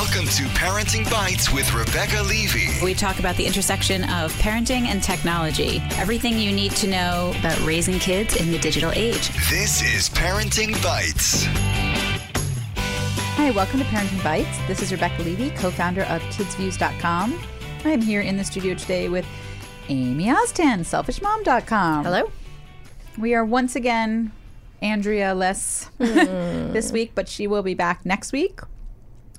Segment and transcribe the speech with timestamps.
[0.00, 2.82] Welcome to Parenting Bites with Rebecca Levey.
[2.82, 7.60] We talk about the intersection of parenting and technology, everything you need to know about
[7.66, 9.28] raising kids in the digital age.
[9.50, 11.44] This is Parenting Bites.
[13.36, 14.56] Hi, welcome to Parenting Bites.
[14.66, 17.38] This is Rebecca Levey, co founder of kidzvuz.com.
[17.84, 19.26] I am here in the studio today with
[19.90, 22.04] Amy Oztan, selfishmom.com.
[22.04, 22.32] Hello.
[23.18, 24.32] We are once again
[24.80, 26.04] Andrea less hmm.
[26.72, 28.60] this week, but she will be back next week.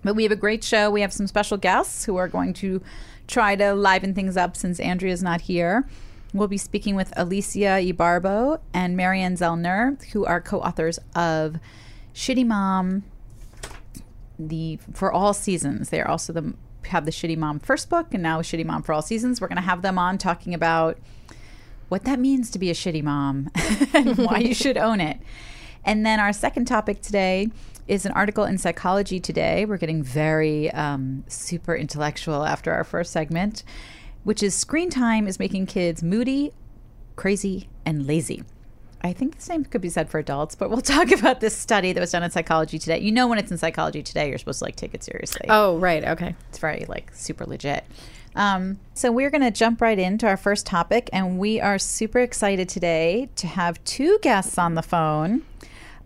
[0.03, 0.89] But we have a great show.
[0.89, 2.81] We have some special guests who are going to
[3.27, 5.87] try to liven things up since Andrea's not here.
[6.33, 11.57] We'll be speaking with Alicia Ybarbo and Mary Ann Zoellner, who are co-authors of
[12.13, 13.03] Shitty Mom,
[14.39, 15.89] the for all seasons.
[15.89, 16.53] They are also the
[16.87, 19.39] have the Shitty Mom first book and now Shitty Mom for all seasons.
[19.39, 20.97] We're going to have them on talking about
[21.91, 23.51] what that means to be a shitty mom
[23.93, 25.19] and why you should own it.
[25.83, 27.49] And then our second topic today
[27.91, 29.65] is an article in Psychology Today.
[29.65, 33.65] We're getting very um, super intellectual after our first segment,
[34.23, 36.53] which is screen time is making kids moody,
[37.17, 38.43] crazy, and lazy.
[39.01, 41.91] I think the same could be said for adults, but we'll talk about this study
[41.91, 42.99] that was done in Psychology Today.
[42.99, 45.47] You know, when it's in Psychology Today, you're supposed to like take it seriously.
[45.49, 46.05] Oh, right.
[46.05, 46.33] Okay.
[46.47, 47.83] It's very like super legit.
[48.37, 52.19] Um, so we're going to jump right into our first topic, and we are super
[52.19, 55.43] excited today to have two guests on the phone.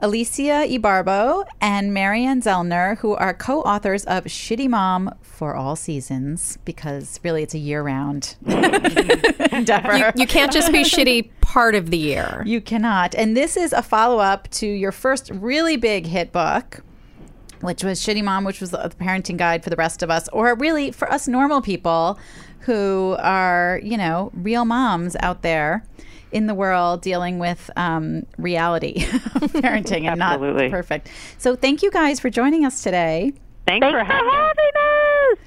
[0.02, 5.76] Alicia Ybarbo and Mary Ann Zoellner, who are co authors of Shitty Mom for All
[5.76, 9.98] Seasons, because really it's a year round endeavor.
[9.98, 12.44] You, you can't just be shitty part of the year.
[12.46, 13.16] You cannot.
[13.16, 16.82] And this is a follow up to your first really big hit book,
[17.62, 20.54] which was Shitty Mom, which was the parenting guide for the rest of us, or
[20.56, 22.20] really for us normal people
[22.60, 25.86] who are, you know, real moms out there
[26.36, 30.70] in the world dealing with um, reality of parenting and not Absolutely.
[30.70, 31.10] perfect.
[31.38, 33.32] So thank you guys for joining us today.
[33.66, 35.38] Thanks, for having us.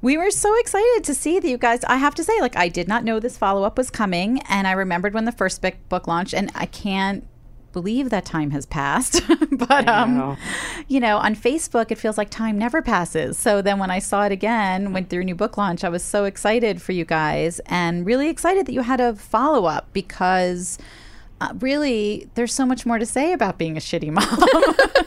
[0.00, 1.84] We were so excited to see that you guys.
[1.84, 4.66] I have to say, like, I did not know this follow up was coming, and
[4.66, 7.26] I remembered when the first book book launched, and I can't
[7.72, 9.22] believe that time has passed.
[9.50, 10.36] but um, know.
[10.88, 13.38] you know, on Facebook, it feels like time never passes.
[13.38, 16.02] So then when I saw it again, went through a new book launch, I was
[16.02, 20.78] so excited for you guys, and really excited that you had a follow up because.
[21.42, 24.44] Uh, really, there's so much more to say about being a shitty mom.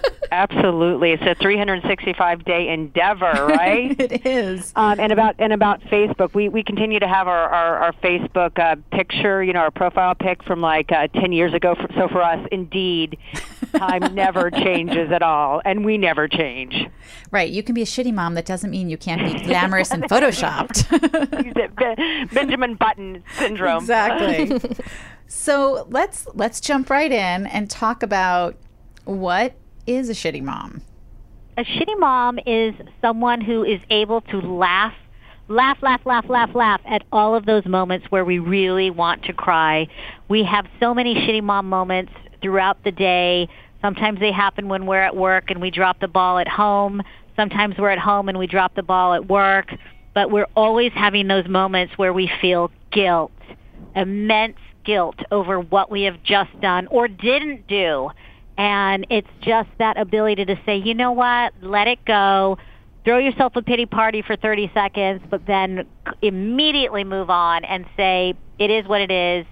[0.34, 3.96] Absolutely, it's a 365 day endeavor, right?
[4.00, 4.74] it is.
[4.76, 8.58] Um, and about and about Facebook, we, we continue to have our our, our Facebook
[8.58, 11.76] uh, picture, you know, our profile pic from like uh, 10 years ago.
[11.76, 13.20] For, so for us, indeed,
[13.76, 16.88] time never changes at all, and we never change.
[17.30, 17.52] Right.
[17.52, 18.34] You can be a shitty mom.
[18.34, 20.90] That doesn't mean you can't be glamorous and photoshopped.
[22.28, 23.84] Be- Benjamin Button syndrome.
[23.84, 24.60] exactly.
[25.28, 28.58] so let's let's jump right in and talk about
[29.06, 29.54] what
[29.86, 30.82] is a shitty mom.
[31.58, 34.94] a shitty mom is someone who is able to laugh
[35.50, 39.34] laugh laugh laugh laugh laugh at all of those moments where we really want to
[39.34, 39.88] cry.
[40.30, 43.50] We have so many shitty mom moments throughout the day.
[43.82, 47.02] Sometimes they happen when we're at work and we drop the ball at home.
[47.36, 49.74] Sometimes we're at home and we drop the ball at work.
[50.14, 53.32] But we're always having those moments where we feel guilt
[53.96, 58.10] immense guilt over what we have just done or didn't do
[58.58, 62.58] and it's just that ability to say, you know what, let it go,
[63.06, 65.88] throw yourself a pity party for 30 seconds, but then
[66.22, 69.46] immediately move on and say, it is what it is.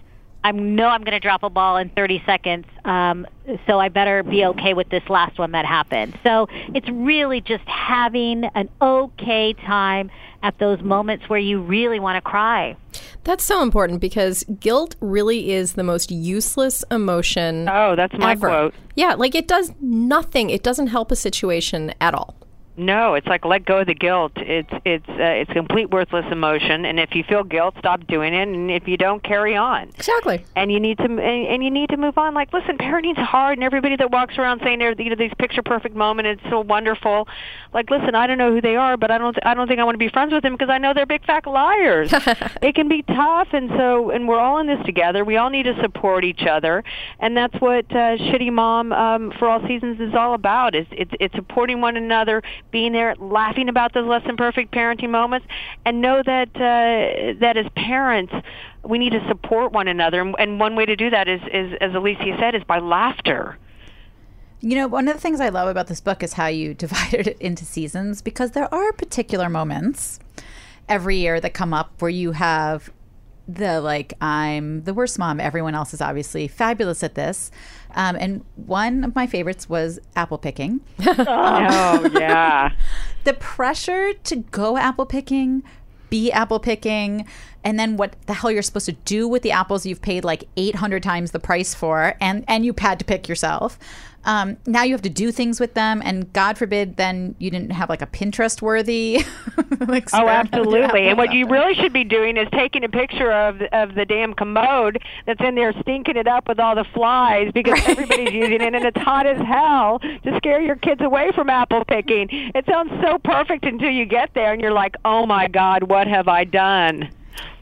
[0.44, 3.28] I know I'm going to drop a ball in 30 seconds, um,
[3.68, 6.18] so I better be okay with this last one that happened.
[6.24, 10.10] So it's really just having an okay time
[10.44, 12.76] at those moments where you really want to cry.
[13.24, 17.70] That's so important because guilt really is the most useless emotion.
[17.70, 18.48] Oh, that's my ever.
[18.48, 18.74] quote.
[18.96, 20.50] Yeah, like it does nothing.
[20.50, 22.36] It doesn't help a situation at all.
[22.78, 24.32] No, it's like let go of the guilt.
[24.38, 28.48] It's it's uh, it's complete worthless emotion, and if you feel guilt, stop doing it,
[28.48, 29.90] and if you don't, carry on.
[29.90, 30.46] Exactly.
[30.56, 32.34] And you need to and, and you need to move on.
[32.34, 35.62] Like, listen, parenting's hard, and everybody that walks around saying they're you know these picture
[35.62, 37.28] perfect moment, it's so wonderful.
[37.74, 39.84] Like, listen, I don't know who they are, but I don't I don't think I
[39.84, 42.12] want to be friends with them because I know they're big fat liars.
[42.62, 45.26] it can be tough, and so and we're all in this together.
[45.26, 46.86] We all need to support each other,
[47.20, 50.74] and that's what uh, Shitty Mom um, for All Seasons is all about.
[50.74, 52.42] Is it's it's supporting one another,
[52.72, 55.48] being there, laughing about those less than perfect parenting moments,
[55.86, 58.34] and know that uh, that as parents
[58.84, 61.94] we need to support one another, and, one way to do that is, is, as
[61.94, 63.58] Alicia said, is by laughter.
[64.60, 67.28] You know, one of the things I love about this book is how you divided
[67.28, 70.20] it into seasons because there are particular moments
[70.90, 72.92] every year that come up where you have
[73.48, 75.40] the like I'm the worst mom.
[75.40, 77.52] Everyone else is obviously fabulous at this.
[77.96, 80.82] Um, and one of my favorites was apple picking.
[81.00, 82.72] Oh yeah.
[83.24, 85.64] the pressure to go apple picking,
[86.10, 87.26] be apple picking,
[87.64, 90.48] and then what the hell you're supposed to do with the apples you've paid like
[90.58, 93.78] 800 times the price for, and and you had to pick yourself.
[94.24, 97.72] Um, now you have to do things with them, and God forbid, then you didn't
[97.72, 99.24] have like a Pinterest worthy.
[99.88, 101.08] like Oh, spread of your absolutely.
[101.08, 101.54] And what you there.
[101.54, 105.56] really should be doing is taking a picture of of the damn commode that's in
[105.56, 109.26] there, stinking it up with all the flies because everybody's using it, and it's hot
[109.26, 112.28] as hell to scare your kids away from apple picking.
[112.54, 116.08] It sounds so perfect until you get there, and you're like, "Oh my God, what
[116.08, 117.10] have I done?"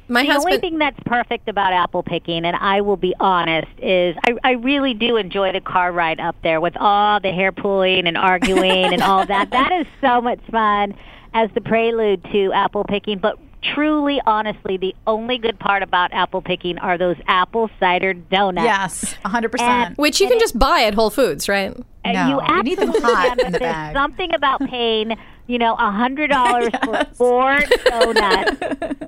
[0.09, 4.15] My The only thing that's perfect about apple picking, and I will be honest, is
[4.25, 8.07] I, I really do enjoy the car ride up there with all the hair pulling
[8.07, 9.49] and arguing and all that.
[9.59, 10.95] That is so much fun
[11.33, 13.19] as the prelude to apple picking.
[13.19, 18.65] But truly, honestly, the only good part about apple picking are those apple cider donuts.
[18.65, 19.59] Yes, 100%.
[19.59, 21.71] And- which you can just buy at Whole Foods, right?
[21.71, 23.93] Uh, and No, you you need them hot can, in the bag.
[23.95, 25.15] something about paying,
[25.49, 28.61] you know, a hundred dollars for four donuts,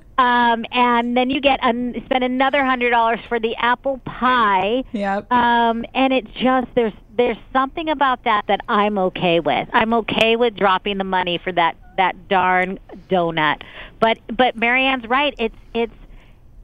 [0.17, 4.83] um, and then you get an, spend another hundred dollars for the apple pie.
[4.91, 5.31] Yep.
[5.31, 9.69] Um, and it's just there's there's something about that that I'm okay with.
[9.71, 13.61] I'm okay with dropping the money for that that darn donut.
[13.99, 15.35] But but Mary Ann's right.
[15.37, 15.93] It's it's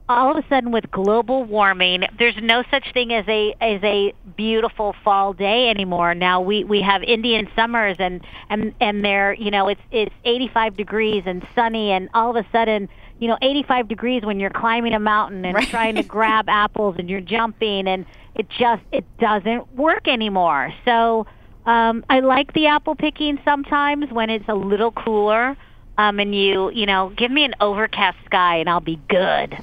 [0.10, 4.14] all of a sudden with global warming there's no such thing as a as a
[4.38, 6.14] beautiful fall day anymore.
[6.16, 10.78] Now we we have indian summers and and and they're you know it's it's 85
[10.78, 12.88] degrees and sunny and all of a sudden
[13.20, 15.68] you know 85 degrees when you're climbing a mountain and Right.
[15.70, 18.06] trying to grab apples and you're jumping and
[18.36, 20.74] it just it doesn't work anymore.
[20.86, 21.26] So
[21.66, 25.58] um i like the apple picking sometimes when it's a little cooler
[25.98, 29.58] um and you you know give me an overcast sky and i'll be good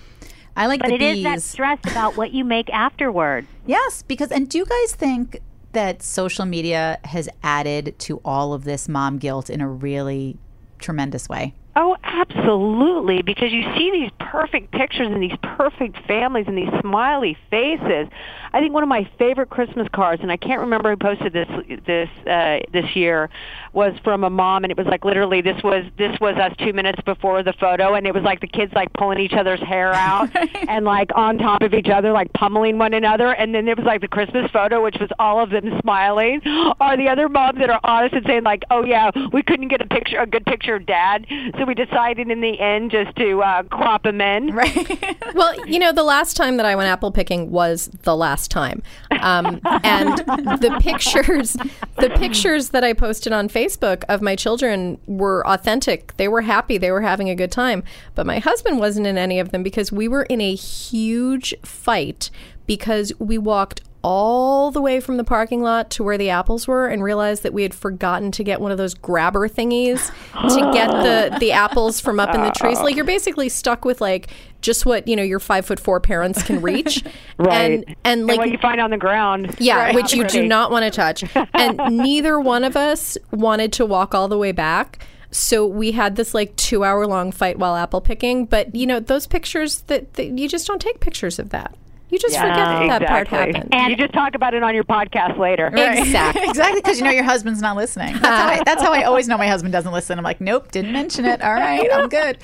[0.56, 1.18] I like but the it bees.
[1.18, 3.46] is that stress about what you make afterward.
[3.66, 5.40] Yes, because and do you guys think
[5.72, 10.38] that social media has added to all of this mom guilt in a really
[10.78, 11.54] tremendous way?
[11.76, 13.22] Oh, absolutely.
[13.22, 18.06] Because you see these perfect pictures and these perfect families and these smiley faces.
[18.52, 21.48] I think one of my favorite Christmas cards, and I can't remember who posted this
[21.84, 23.28] this uh, this year,
[23.74, 26.72] was from a mom, and it was like literally this was this was us two
[26.72, 29.92] minutes before the photo, and it was like the kids like pulling each other's hair
[29.92, 30.30] out
[30.68, 33.84] and like on top of each other, like pummeling one another, and then it was
[33.84, 36.40] like the Christmas photo, which was all of them smiling,
[36.80, 39.80] or the other moms that are honest and saying like, oh yeah, we couldn't get
[39.80, 41.26] a picture, a good picture of dad,
[41.58, 44.54] so we decided in the end just to uh, crop him in.
[44.54, 45.16] Right.
[45.34, 48.82] Well, you know, the last time that I went apple picking was the last time,
[49.20, 51.54] um, and the pictures,
[51.98, 53.63] the pictures that I posted on Facebook
[54.08, 56.16] of my children were authentic.
[56.16, 56.78] They were happy.
[56.78, 57.82] They were having a good time.
[58.14, 62.30] But my husband wasn't in any of them because we were in a huge fight
[62.66, 66.86] because we walked all the way from the parking lot to where the apples were
[66.88, 70.88] and realized that we had forgotten to get one of those grabber thingies to get
[70.90, 72.78] the the apples from up in the trees.
[72.80, 74.28] Like you're basically stuck with like
[74.60, 77.02] just what you know your five foot four parents can reach,
[77.38, 77.72] Right.
[77.86, 79.56] and and like what you find on the ground.
[79.58, 79.94] yeah, Right.
[79.94, 81.24] which you do not want to touch.
[81.54, 85.04] And neither one of us wanted to walk all the way back.
[85.30, 88.44] So we had this like two hour long fight while apple picking.
[88.44, 91.74] But you know, those pictures that, that you just don't take pictures of that.
[92.10, 93.54] You just forget that that part exactly.
[93.54, 93.90] happened.
[93.90, 95.66] you just talk about it on your podcast later.
[95.68, 96.44] Exactly.
[96.48, 98.12] exactly, because you know your husband's not listening.
[98.14, 100.16] That's how, I, that's how I always know my husband doesn't listen.
[100.18, 101.42] I'm like, nope, didn't mention it.
[101.42, 102.38] All right, I'm good.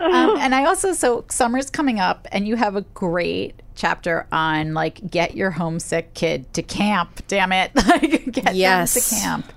[0.00, 4.74] Um, and I also, so summer's coming up, and you have a great chapter on
[4.74, 7.22] like get your homesick kid to camp.
[7.28, 8.94] Damn it, like get Yes.
[8.94, 9.52] them to camp.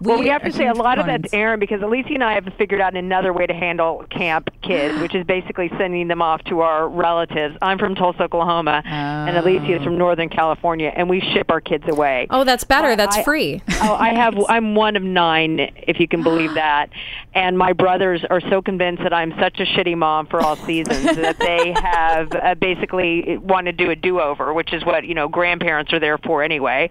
[0.00, 1.30] Well, we have to say a lot of proponents.
[1.32, 5.00] that's Aaron because Alicia and I have figured out another way to handle camp kids,
[5.02, 7.56] which is basically sending them off to our relatives.
[7.62, 11.84] I'm from Tulsa, Oklahoma, and Alicia is from Northern California, and we ship our kids
[11.88, 12.26] away.
[12.30, 12.94] Oh, that's better.
[12.96, 13.62] That's I- free.
[13.82, 14.34] oh, I have.
[14.48, 16.90] I'm one of nine, if you can believe that.
[17.34, 21.04] And my brothers are so convinced that I'm such a shitty mom for all seasons
[21.16, 25.28] that they have uh, basically want to do a do-over, which is what you know
[25.28, 26.88] grandparents are there for anyway.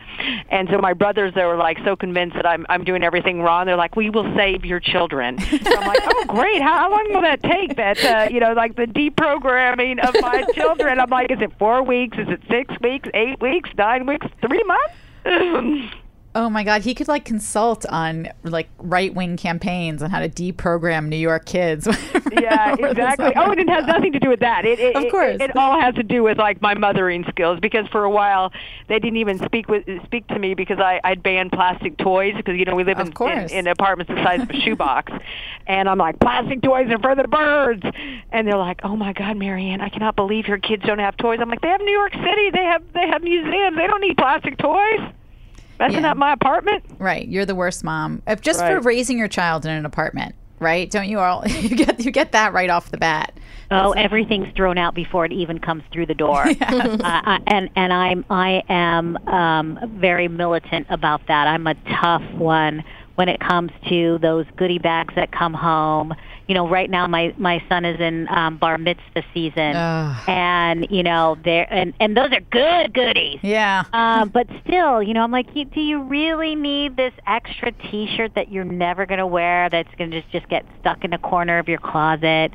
[0.50, 3.66] And so my brothers, they were like so convinced that I'm I'm doing everything wrong.
[3.66, 5.40] They're like, we will save your children.
[5.40, 6.62] So I'm like, oh great.
[6.62, 7.76] How, how long will that take?
[7.76, 11.00] That uh, you know, like the deprogramming of my children.
[11.00, 12.18] I'm like, is it four weeks?
[12.18, 13.10] Is it six weeks?
[13.14, 13.70] Eight weeks?
[13.78, 14.28] Nine weeks?
[14.42, 15.96] Three months?
[16.36, 20.28] Oh my God, he could like consult on like right wing campaigns on how to
[20.30, 21.88] deprogram New York kids.
[22.32, 23.32] Yeah, exactly.
[23.36, 24.66] Oh, and it has nothing to do with that.
[24.66, 25.36] It, it, Of course.
[25.36, 28.52] it, it all has to do with like my mothering skills because for a while
[28.88, 32.58] they didn't even speak with speak to me because I I'd banned plastic toys because
[32.58, 35.14] you know we live in, in in apartments the size of a shoebox,
[35.68, 37.84] And I'm like, plastic toys are for the birds.
[38.32, 41.18] And they're like, oh my God, Mary Ann, I cannot believe your kids don't have
[41.18, 41.40] toys.
[41.42, 42.52] I'm like, they have New York City.
[42.52, 43.78] They have they have museums.
[43.78, 45.12] They don't need plastic toys.
[45.80, 46.12] Messing Yeah.
[46.12, 46.84] up my apartment.
[47.00, 47.28] Right.
[47.28, 48.22] You're the worst mom.
[48.28, 50.90] If just for raising your child in an apartment, right?
[50.90, 53.34] Don't you all you get you get that right off the bat.
[53.72, 56.44] Oh, everything's thrown out before it even comes through the door.
[56.48, 61.48] uh, I- and and I'm I am um, very militant about that.
[61.48, 62.84] I'm a tough one
[63.16, 66.14] when it comes to those goodie bags that come home.
[66.48, 70.24] You know, right now my my son is in um, bar mitzvah season, Ugh.
[70.30, 73.40] and you know there and and those are good goodies.
[73.42, 73.86] Yeah.
[73.92, 78.52] Uh, but still, you know, I'm like, do you really need this extra T-shirt that
[78.52, 79.70] you're never going to wear?
[79.70, 82.52] That's going to just just get stuck in a corner of your closet.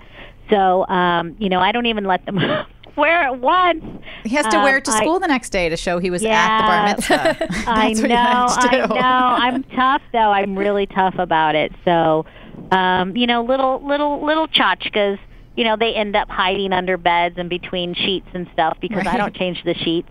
[0.51, 2.39] So, um, you know, I don't even let them
[2.97, 3.85] wear it once.
[4.25, 6.11] He has to wear it to Um, I- school the next day to show he
[6.11, 7.37] was at the bar Yeah.
[7.39, 7.47] mitzvah.
[7.71, 8.95] I know, what you have to I know.
[8.97, 10.31] I'm tough though.
[10.33, 11.73] I'm really tough about it.
[11.85, 12.27] So,
[12.71, 15.19] um, you know, little little little tchotchkes,
[15.57, 19.17] you know, they end up hiding under beds and between sheets and stuff because I
[19.17, 20.09] don't change the sheets.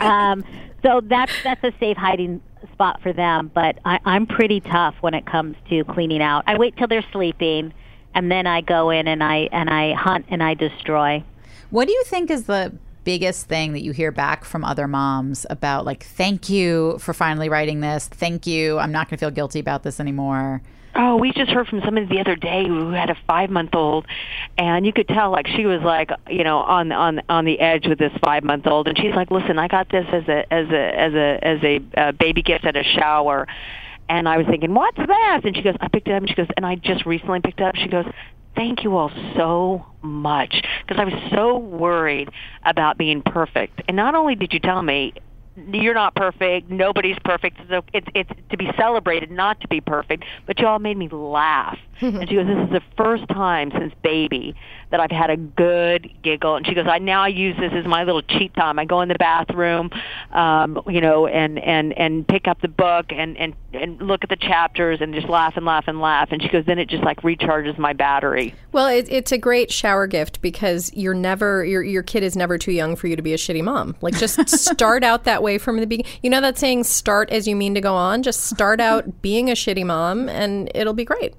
[0.00, 0.44] um,
[0.82, 2.40] so that's that's a safe hiding
[2.72, 3.50] spot for them.
[3.54, 6.44] But I, I'm pretty tough when it comes to cleaning out.
[6.46, 7.72] I wait till they're sleeping,
[8.14, 11.22] and then I go in and I and I hunt and I destroy.
[11.72, 12.70] What do you think is the
[13.02, 17.48] biggest thing that you hear back from other moms about like thank you for finally
[17.48, 18.08] writing this.
[18.08, 18.78] Thank you.
[18.78, 20.60] I'm not going to feel guilty about this anymore.
[20.94, 24.06] Oh, we just heard from somebody the other day who had a five month old,
[24.58, 27.86] and you could tell like she was like you know on on on the edge
[27.88, 30.68] with this five month old, and she's like, "Listen, I got this as a as
[30.68, 33.46] a as a as a uh, baby gift at a shower."
[34.08, 35.40] And I was thinking, what's that?
[35.44, 36.20] And she goes, I picked it up.
[36.20, 37.76] And she goes, and I just recently picked it up.
[37.76, 38.04] She goes,
[38.54, 42.30] thank you all so much because I was so worried
[42.64, 43.82] about being perfect.
[43.88, 45.14] And not only did you tell me
[45.54, 50.24] you're not perfect, nobody's perfect, so it's it's to be celebrated, not to be perfect,
[50.46, 51.78] but you all made me laugh.
[52.00, 54.56] and she goes, this is the first time since baby
[54.92, 56.56] that I've had a good giggle.
[56.56, 58.78] And she goes, I now use this as my little cheat time.
[58.78, 59.90] I go in the bathroom,
[60.32, 64.28] um, you know, and and and pick up the book and and and look at
[64.28, 66.28] the chapters and just laugh and laugh and laugh.
[66.30, 68.54] And she goes, then it just like recharges my battery.
[68.72, 72.58] Well, it, it's a great shower gift because you're never your your kid is never
[72.58, 73.96] too young for you to be a shitty mom.
[74.02, 76.12] Like just start out that way from the beginning.
[76.22, 79.50] You know that saying, "Start as you mean to go on." Just start out being
[79.50, 81.34] a shitty mom, and it'll be great.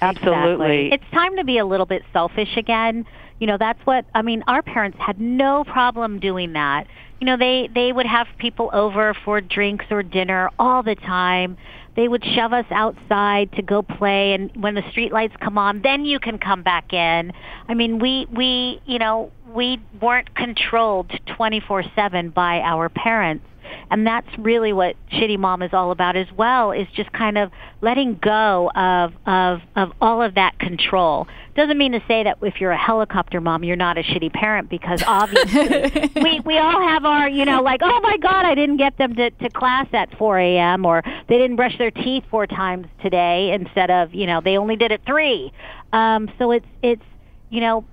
[0.00, 0.86] Absolutely.
[0.86, 0.92] Exactly.
[0.92, 3.04] It's time to be a little bit selfish again.
[3.38, 6.86] You know, that's what I mean, our parents had no problem doing that.
[7.20, 11.56] You know, they they would have people over for drinks or dinner all the time.
[11.96, 15.80] They would shove us outside to go play and when the street lights come on,
[15.82, 17.32] then you can come back in.
[17.68, 23.44] I mean, we we, you know, we weren't controlled 24/7 by our parents.
[23.90, 27.50] And that's really what Shitty Mom is all about as well, is just kind of
[27.80, 31.28] letting go of, of, of all of that control.
[31.54, 34.68] Doesn't mean to say that if you're a helicopter mom, you're not a shitty parent
[34.68, 38.76] because obviously we, we all have our, you know, like, oh my God, I didn't
[38.76, 40.84] get them to, to class at 4 a.m.
[40.84, 44.76] or they didn't brush their teeth four times today instead of, you know, they only
[44.76, 45.52] did it three.
[45.92, 47.02] Um, so it's, it's,
[47.48, 47.84] you know,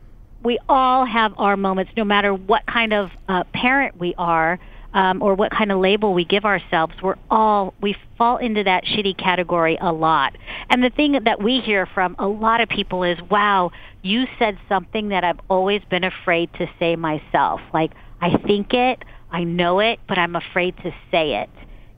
[0.43, 4.59] we all have our moments, no matter what kind of uh, parent we are
[4.93, 6.93] um, or what kind of label we give ourselves.
[7.01, 10.38] We're all we fall into that shitty category a lot.
[10.69, 13.71] And the thing that we hear from a lot of people is, "Wow,
[14.01, 17.62] you said something that I've always been afraid to say myself.
[17.73, 21.50] Like I think it, I know it, but I'm afraid to say it."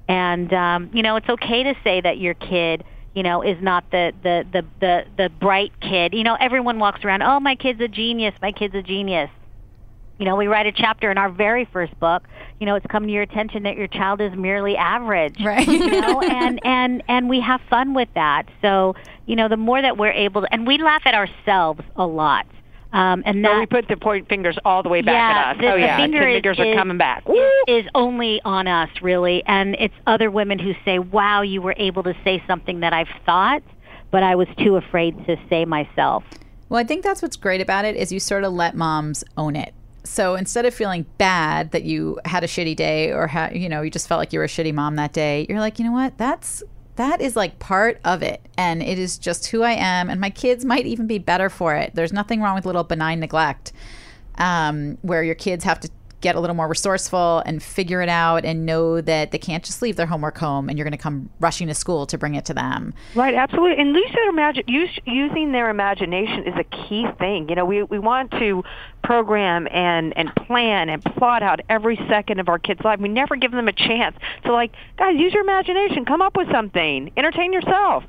[0.08, 2.84] And um, you know, it's okay to say that your kid
[3.16, 6.14] you know, is not the, the, the, the, the bright kid.
[6.14, 9.30] You know, everyone walks around, oh, my kid's a genius, my kid's a genius.
[10.18, 12.24] You know, we write a chapter in our very first book,
[12.60, 15.36] you know, it's come to your attention that your child is merely average.
[15.44, 15.68] Right.
[15.68, 18.44] You know, and, and, and we have fun with that.
[18.62, 18.96] So,
[19.26, 22.46] you know, the more that we're able to, and we laugh at ourselves a lot.
[22.94, 25.62] Um, and So we put the point fingers all the way back yeah, at us.
[25.62, 27.24] the, oh the yeah, finger the fingers is, are coming back.
[27.28, 31.74] is- Is only on us, really, and it's other women who say, "Wow, you were
[31.76, 33.64] able to say something that I've thought,
[34.12, 36.24] but I was too afraid to say myself."
[36.70, 39.58] Well, I think that's what's great about it is you sort of let moms own
[39.58, 39.74] it.
[40.06, 43.90] So instead of feeling bad that you had a shitty day or you know you
[43.90, 46.18] just felt like you were a shitty mom that day, you're like, you know what?
[46.18, 46.64] That's
[46.96, 50.10] that is like part of it, and it is just who I am.
[50.10, 51.94] And my kids might even be better for it.
[51.94, 53.74] There's nothing wrong with little benign neglect,
[54.38, 55.90] um, where your kids have to
[56.22, 59.82] get a little more resourceful and figure it out and know that they can't just
[59.82, 62.46] leave their homework home and you're going to come rushing to school to bring it
[62.46, 62.94] to them.
[63.14, 63.80] Right, absolutely.
[63.80, 67.50] And use their imagine, use, using their imagination is a key thing.
[67.50, 68.64] You know, we we want to
[69.04, 73.00] program and and plan and plot out every second of our kids' life.
[73.00, 76.50] We never give them a chance to like, guys, use your imagination, come up with
[76.52, 78.04] something, entertain yourself.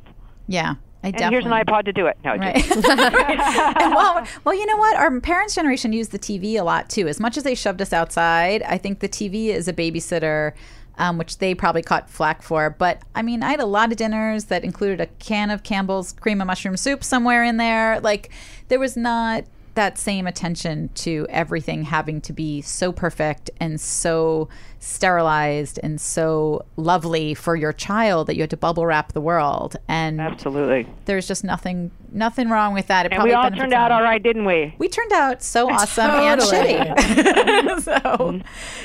[0.48, 0.74] Yeah.
[1.06, 2.16] I and here's an iPod to do it.
[2.24, 2.56] No, Right.
[2.70, 4.96] and well, well, you know what?
[4.96, 7.06] Our parents' generation used the TV a lot too.
[7.06, 10.52] As much as they shoved us outside, I think the TV is a babysitter,
[10.98, 12.70] um, which they probably caught flack for.
[12.70, 16.12] But I mean, I had a lot of dinners that included a can of Campbell's
[16.12, 18.00] cream of mushroom soup somewhere in there.
[18.00, 18.30] Like,
[18.66, 19.44] there was not
[19.76, 26.64] that same attention to everything having to be so perfect and so sterilized and so
[26.76, 30.86] lovely for your child that you had to bubble wrap the world and Absolutely.
[31.06, 33.06] there's just nothing nothing wrong with that.
[33.06, 34.74] It And we all turned out all right, didn't we?
[34.78, 37.80] We turned out so awesome and shitty.
[37.82, 38.40] so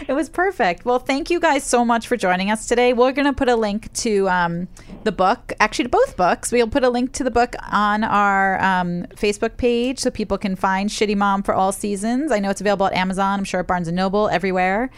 [0.07, 0.85] it was perfect.
[0.85, 2.93] Well, thank you guys so much for joining us today.
[2.93, 4.67] We're going to put a link to um,
[5.03, 6.51] the book, actually to both books.
[6.51, 10.55] We'll put a link to the book on our um, Facebook page so people can
[10.55, 12.31] find Shitty Mom for all seasons.
[12.31, 13.39] I know it's available at Amazon.
[13.39, 14.91] I'm sure at Barnes and Noble, everywhere.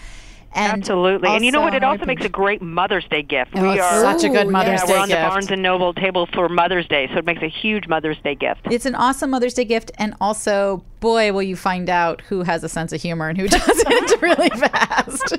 [0.55, 1.29] And Absolutely.
[1.29, 1.73] And you know what?
[1.73, 3.51] It also makes a great Mother's Day gift.
[3.55, 5.21] Oh, we are such a good Mother's yeah, Day we're on gift.
[5.21, 8.35] the Barnes and Noble table for Mother's Day, so it makes a huge Mother's Day
[8.35, 8.61] gift.
[8.69, 12.63] It's an awesome Mother's Day gift, and also, boy, will you find out who has
[12.63, 15.37] a sense of humor and who doesn't really fast.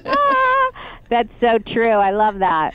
[1.10, 1.90] That's so true.
[1.90, 2.74] I love that.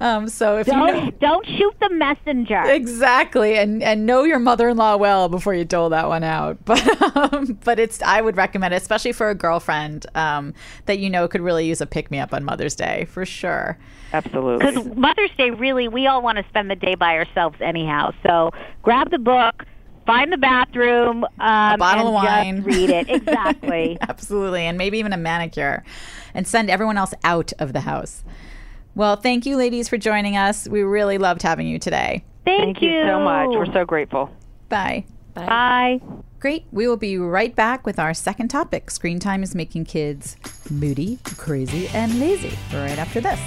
[0.00, 2.62] Um, so if you know, Don't don't shoot the messenger.
[2.66, 6.58] exactly, and and know your mother-in-law well before you dole that one out.
[6.64, 10.52] But um, but it's I would recommend it, especially for a girlfriend um,
[10.86, 13.78] that you know could really use a pick-me-up on Mother's Day for sure.
[14.12, 14.66] Absolutely.
[14.66, 18.12] Because Mother's Day, really, we all want to spend the day by ourselves anyhow.
[18.24, 18.50] So
[18.82, 19.64] grab the book,
[20.06, 22.62] find the bathroom, um, bottle and of just wine.
[22.62, 23.08] read it.
[23.24, 23.98] Exactly.
[24.00, 25.84] Absolutely, and maybe even a manicure,
[26.34, 28.22] and send everyone else out of the house.
[28.94, 30.68] Well, thank you, ladies, for joining us.
[30.68, 32.24] We really loved having you today.
[32.44, 33.48] Thank, Thank you so much.
[33.50, 34.30] We're so grateful.
[34.68, 35.04] Bye.
[35.34, 36.00] Bye.
[36.38, 36.66] Great.
[36.70, 38.90] We will be right back with our second topic.
[38.90, 40.36] Screen time is making kids
[40.70, 42.56] moody, crazy, and lazy.
[42.72, 43.40] Right after this.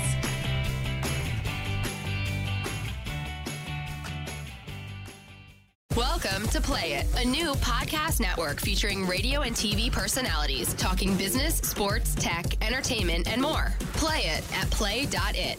[5.97, 11.55] Welcome to Play It, a new podcast network featuring radio and TV personalities talking business,
[11.55, 13.73] sports, tech, entertainment, and more.
[13.93, 15.57] Play it at play.it.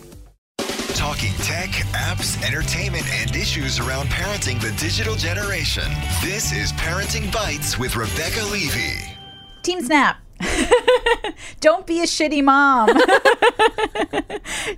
[0.95, 5.91] Talking tech, apps, entertainment, and issues around parenting the digital generation.
[6.23, 9.17] This is Parenting Bites with Rebecca Levey.
[9.65, 10.19] Team Snap.
[11.61, 12.91] Don't be a shitty mom.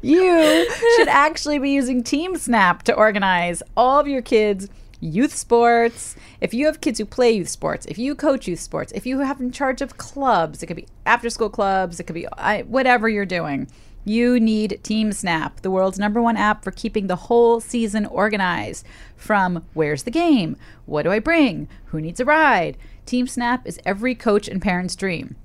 [0.01, 6.15] you should actually be using Team Snap to organize all of your kids' youth sports.
[6.41, 9.21] If you have kids who play youth sports, if you coach youth sports, if you
[9.21, 12.63] have in charge of clubs, it could be after school clubs, it could be I,
[12.63, 13.69] whatever you're doing.
[14.05, 18.87] You need Team Snap, the world's number one app for keeping the whole season organized.
[19.15, 20.57] From where's the game?
[20.87, 21.69] What do I bring?
[21.87, 22.79] Who needs a ride?
[23.05, 25.37] Team Snap is every coach and parent's dream.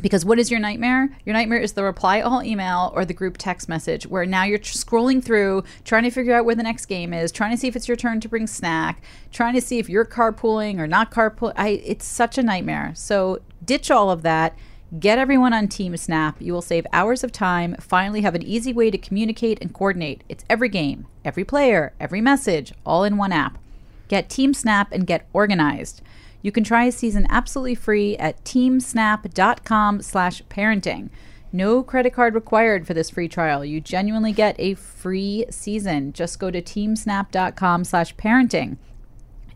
[0.00, 1.08] Because what is your nightmare?
[1.24, 4.58] Your nightmare is the reply all email or the group text message where now you're
[4.58, 7.66] tr- scrolling through, trying to figure out where the next game is, trying to see
[7.66, 11.10] if it's your turn to bring snack, trying to see if you're carpooling or not
[11.10, 11.52] carpool.
[11.56, 12.92] It's such a nightmare.
[12.94, 14.56] So ditch all of that.
[15.00, 16.40] Get everyone on Team Snap.
[16.40, 17.74] You will save hours of time.
[17.80, 20.22] Finally, have an easy way to communicate and coordinate.
[20.28, 23.58] It's every game, every player, every message, all in one app.
[24.06, 26.02] Get Team Snap and get organized.
[26.46, 31.10] You can try a season absolutely free at teamsnap.com slash parenting.
[31.50, 33.64] No credit card required for this free trial.
[33.64, 36.12] You genuinely get a free season.
[36.12, 38.76] Just go to teamsnap.com slash parenting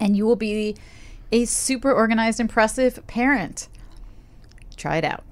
[0.00, 0.74] and you will be
[1.30, 3.68] a super organized, impressive parent.
[4.76, 5.22] Try it out.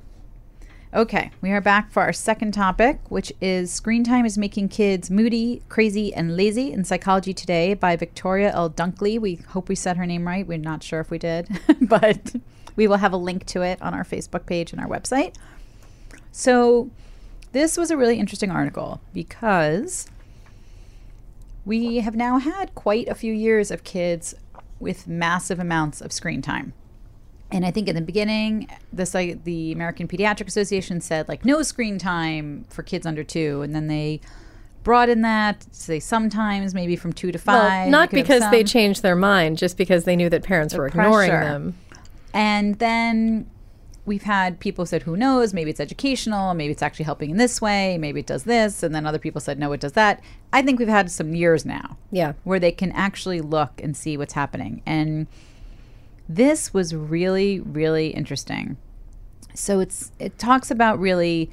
[0.94, 5.10] Okay, we are back for our second topic, which is Screen Time is Making Kids
[5.10, 8.70] Moody, Crazy, and Lazy in Psychology Today by Victoria L.
[8.70, 9.18] Dunckley.
[9.18, 10.46] We hope we said her name right.
[10.46, 12.36] We're not sure if we did, but
[12.74, 15.34] we will have a link to it on our Facebook page and our website.
[16.32, 16.90] So,
[17.52, 20.08] this was a really interesting article because
[21.66, 24.34] we have now had quite a few years of kids
[24.80, 26.72] with massive amounts of screen time.
[27.50, 31.98] And I think in the beginning, the the American Pediatric Association said like no screen
[31.98, 34.20] time for kids under two, and then they
[34.84, 37.84] brought in that say sometimes maybe from two to five.
[37.84, 41.30] Well, not because they changed their mind, just because they knew that parents were ignoring
[41.30, 41.44] pressure.
[41.44, 41.74] them.
[42.34, 43.50] And then
[44.04, 45.52] we've had people said, who knows?
[45.52, 46.54] Maybe it's educational.
[46.54, 47.98] Maybe it's actually helping in this way.
[47.98, 48.82] Maybe it does this.
[48.82, 50.22] And then other people said, no, it does that.
[50.52, 52.32] I think we've had some years now Yeah.
[52.44, 54.80] where they can actually look and see what's happening.
[54.86, 55.26] And
[56.28, 58.76] this was really, really interesting.
[59.54, 61.50] So it's it talks about really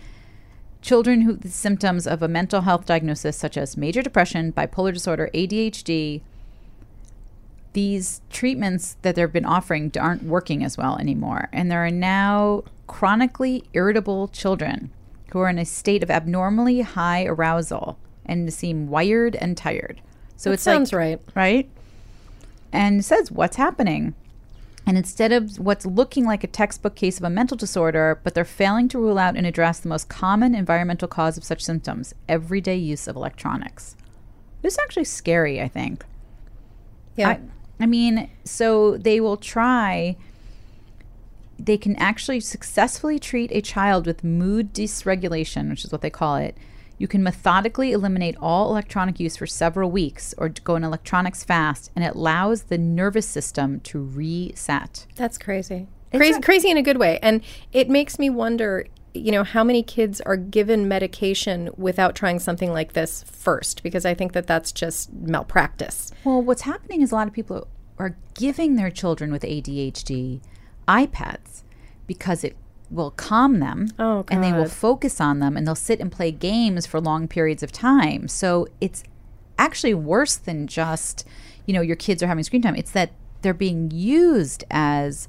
[0.81, 5.29] children who the symptoms of a mental health diagnosis such as major depression, bipolar disorder,
[5.33, 6.21] ADHD.
[7.73, 12.63] These treatments that they've been offering aren't working as well anymore, and there are now
[12.88, 14.91] chronically irritable children
[15.31, 20.01] who are in a state of abnormally high arousal and seem wired and tired.
[20.38, 21.19] So it's sounds like, right.
[21.35, 21.69] right?
[22.75, 24.13] and says what's happening.
[24.86, 28.45] And instead of what's looking like a textbook case of a mental disorder, but they're
[28.45, 32.76] failing to rule out and address the most common environmental cause of such symptoms everyday
[32.76, 33.95] use of electronics.
[34.62, 36.06] This is actually scary, I think.
[37.15, 37.30] Yeah.
[37.30, 37.39] I,
[37.80, 40.17] I mean, so they will try,
[41.58, 46.36] they can actually successfully treat a child with mood dysregulation, which is what they call
[46.36, 46.56] it.
[46.97, 51.91] You can methodically eliminate all electronic use for several weeks or go in electronics fast,
[51.95, 55.05] and it allows the nervous system to reset.
[55.15, 55.88] That's crazy.
[56.13, 57.19] Crazy, crazy in a good way.
[57.21, 57.41] And
[57.73, 62.71] it makes me wonder, you know, how many kids are given medication without trying something
[62.71, 63.84] like this first?
[63.84, 66.12] Because I think that that's just malpractice.
[66.23, 70.41] Well, what's happening is a lot of people are giving their children with ADHD
[70.88, 71.63] iPads
[72.08, 72.55] because it
[72.95, 76.31] will calm them Oh, and they will focus on them and they'll sit and play
[76.31, 78.27] games for long periods of time.
[78.27, 79.03] So it's
[79.60, 81.25] actually worse than just,
[81.65, 82.75] you know, your kids are having screen time.
[82.75, 85.27] It's that they're being used as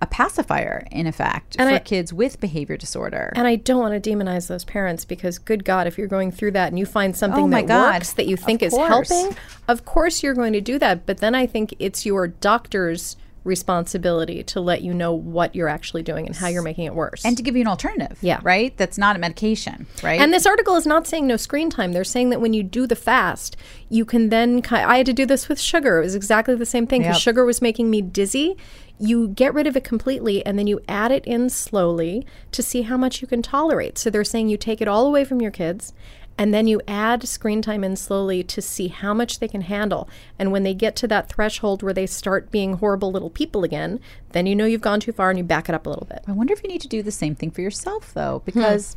[0.00, 3.32] a pacifier, in effect, And for I- kids with behavior disorder.
[3.36, 6.50] And I don't want to demonize those parents because, good God, if you're going through
[6.52, 7.94] that and you find something Oh that God.
[7.94, 9.08] works that you Of think is course.
[9.10, 9.36] helping,
[9.68, 11.06] of course you're going to do that.
[11.06, 16.02] But then I think it's your doctor's responsibility to let you know what you're actually
[16.02, 17.24] doing and how you're making it worse.
[17.24, 18.40] and to give you an alternative, Yeah.
[18.42, 18.76] right?
[18.76, 20.20] That's not a medication, right?
[20.20, 21.92] And this article is not saying no screen time.
[21.92, 23.56] They're saying that when you do the fast,
[23.88, 24.62] you can then.
[24.70, 25.98] I had to do this with sugar.
[25.98, 27.22] It was exactly the same thing because Yep.
[27.22, 28.56] sugar was making me dizzy.
[28.98, 32.82] You get rid of it completely and then you add it in slowly to see
[32.82, 33.98] how much you can tolerate.
[33.98, 35.92] So they're saying you take it all away from your kids
[36.38, 40.08] and then you add screen time in slowly to see how much they can handle.
[40.38, 44.00] And when they get to that threshold where they start being horrible little people again,
[44.32, 46.22] then you know you've gone too far and you back it up a little bit.
[46.26, 48.18] I wonder if you need to do the same thing for yourself, Hmm.
[48.18, 48.96] though, because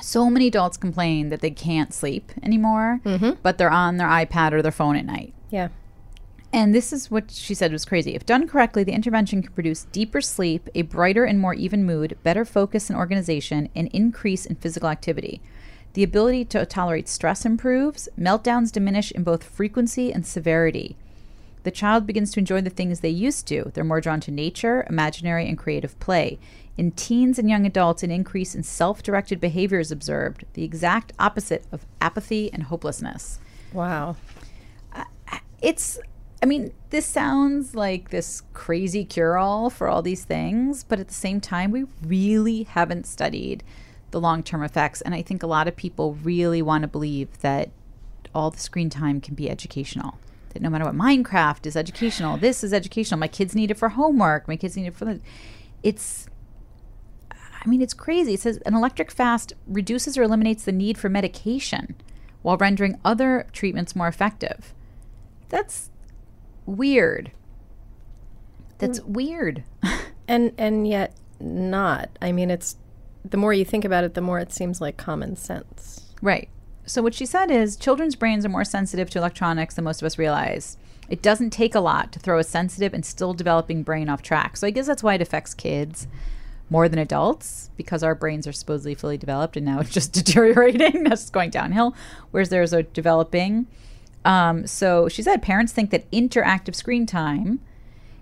[0.00, 3.32] so many adults complain that they can't sleep anymore, Mm-hmm.
[3.42, 5.32] but they're on their iPad or their phone at night.
[5.50, 5.68] Yeah.
[6.52, 8.14] And this is what she said was crazy.
[8.14, 12.16] If done correctly, the intervention can produce deeper sleep, a brighter and more even mood,
[12.22, 15.40] better focus and organization, and increase in physical activity.
[15.94, 20.96] The ability to tolerate stress improves, meltdowns diminish in both frequency and severity.
[21.62, 23.70] The child begins to enjoy the things they used to.
[23.72, 26.38] They're more drawn to nature, imaginary, and creative play.
[26.76, 31.12] In teens and young adults, an increase in self directed behavior is observed, the exact
[31.18, 33.38] opposite of apathy and hopelessness
[33.74, 34.16] Wow.
[34.92, 35.04] Uh,
[35.60, 35.98] it's
[36.42, 41.14] i mean this sounds like this crazy cure-all for all these things but at the
[41.14, 43.64] same time we really haven't studied
[44.14, 47.70] the long-term effects and i think a lot of people really want to believe that
[48.32, 50.18] all the screen time can be educational
[50.52, 53.90] that no matter what minecraft is educational this is educational my kids need it for
[53.90, 55.20] homework my kids need it for the
[55.82, 56.28] it's
[57.64, 58.34] I mean, it's crazy.
[58.34, 61.94] It says an electric fast reduces or eliminates the need for medication
[62.42, 64.74] while rendering other treatments more effective.
[65.48, 65.90] That's
[66.66, 67.32] weird.
[68.78, 69.06] That's mm.
[69.06, 69.64] weird.
[70.28, 72.10] and and yet not.
[72.20, 72.76] I mean, it's
[73.24, 76.12] the more you think about it, the more it seems like common sense.
[76.20, 76.48] right.
[76.86, 80.06] So, what she said is children's brains are more sensitive to electronics than most of
[80.06, 80.76] us realize.
[81.08, 84.58] It doesn't take a lot to throw a sensitive and still developing brain off track.
[84.58, 86.06] So, I guess that's why it affects kids
[86.70, 91.04] more than adults because our brains are supposedly fully developed and now it's just deteriorating.
[91.08, 91.94] That's going downhill.
[92.30, 93.66] Whereas there's a developing.
[94.24, 97.60] Um, so she said parents think that interactive screen time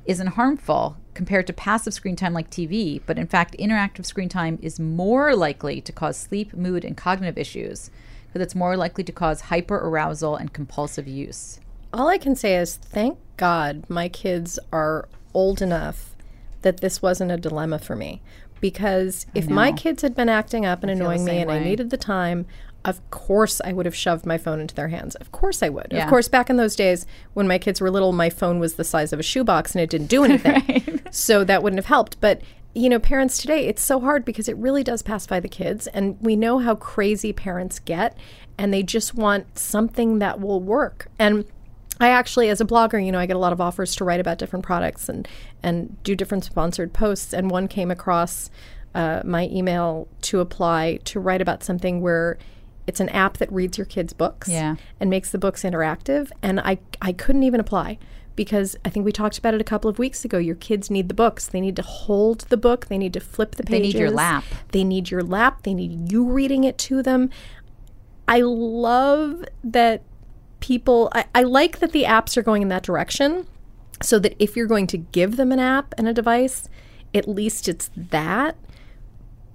[0.05, 4.59] isn't harmful compared to passive screen time like TV, but in fact, interactive screen time
[4.63, 7.91] is more likely to cause sleep, mood, and cognitive issues
[8.27, 11.61] because it's more likely to cause hyperarousal and compulsive use.
[11.93, 16.17] All I can say is thank God my kids are old enough
[16.63, 18.23] that this wasn't a dilemma for me.
[18.61, 21.91] Because if my kids had been acting up and the annoying me and I needed
[21.91, 22.47] the time,
[22.85, 25.15] of course I would have shoved my phone into their hands.
[25.17, 25.89] Of course I would.
[25.91, 26.05] Yeah.
[26.05, 28.85] Of course, back in those days when my kids were little, my phone was the
[28.85, 31.01] size of a shoebox and it didn't do anything.
[31.15, 32.19] So that wouldn't have helped.
[32.23, 32.41] But
[32.75, 35.87] you know, parents today, it's so hard because it really does pacify the kids.
[35.89, 38.17] And we know how crazy parents get,
[38.57, 41.09] and they just want something that will work.
[41.19, 41.45] And
[42.01, 44.21] I actually, as a blogger, you know, I get a lot of offers to write
[44.21, 45.29] about different products and
[45.63, 47.35] and do different sponsored posts.
[47.35, 48.51] And one came across
[48.95, 52.39] uh, my email to apply to write about something where
[52.93, 54.77] it's an app that reads your kids' books Yeah.
[55.01, 56.31] and makes the books interactive.
[56.43, 57.99] And I I couldn't even apply
[58.37, 60.39] because I think we talked about it a couple of weeks ago.
[60.39, 61.47] Your kids need the books.
[61.49, 62.87] They need to hold the book.
[62.87, 63.93] They need to flip the pages.
[63.95, 64.45] They need your lap.
[64.73, 65.63] They need your lap.
[65.63, 67.31] They need you reading it to them.
[68.29, 70.03] I love that
[70.61, 73.47] people, I, I like that the apps are going in that direction
[74.01, 76.69] so that if you're going to give them an app and a device,
[77.15, 78.57] at least it's that.